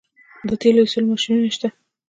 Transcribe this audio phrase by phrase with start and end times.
[0.47, 1.67] د تیلو ایستلو ماشینونه شته